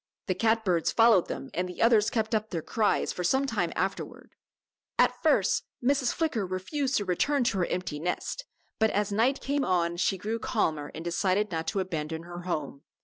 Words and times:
The 0.25 0.33
cat 0.33 0.65
birds 0.65 0.91
followed 0.91 1.27
them 1.27 1.51
and 1.53 1.69
the 1.69 1.79
others 1.79 2.09
kept 2.09 2.33
up 2.33 2.49
their 2.49 2.63
cries 2.63 3.13
for 3.13 3.23
some 3.23 3.45
time 3.45 3.71
afterward. 3.75 4.31
At 4.97 5.21
first 5.21 5.65
Mrs. 5.83 6.11
Flicker 6.11 6.43
refused 6.43 6.95
to 6.97 7.05
return 7.05 7.43
to 7.43 7.59
her 7.59 7.67
empty 7.67 7.99
nest, 7.99 8.45
but 8.79 8.89
as 8.89 9.11
night 9.11 9.41
came 9.41 9.63
on 9.63 9.97
she 9.97 10.17
grew 10.17 10.39
calmer 10.39 10.91
and 10.95 11.05
decided 11.05 11.51
not 11.51 11.67
to 11.67 11.79
abandon 11.81 12.23
her 12.23 12.39
home. 12.39 12.81